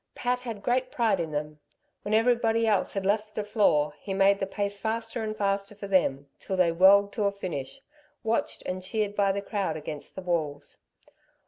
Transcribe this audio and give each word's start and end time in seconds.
Pat 0.15 0.39
had 0.39 0.63
great 0.63 0.89
pride 0.91 1.19
in 1.19 1.29
them. 1.29 1.59
When 2.01 2.15
everybody 2.15 2.65
else 2.65 2.93
had 2.93 3.05
left 3.05 3.35
the 3.35 3.43
floor 3.43 3.93
he 3.99 4.15
made 4.15 4.39
the 4.39 4.47
pace 4.47 4.79
faster 4.79 5.21
and 5.21 5.37
faster 5.37 5.75
for 5.75 5.85
them, 5.87 6.27
till 6.39 6.57
they 6.57 6.71
whirled 6.71 7.13
to 7.13 7.25
a 7.25 7.31
finish, 7.31 7.81
watched 8.23 8.63
and 8.65 8.81
cheered 8.81 9.15
by 9.15 9.31
the 9.31 9.43
crowd 9.43 9.77
against 9.77 10.15
the 10.15 10.23
walls. 10.23 10.81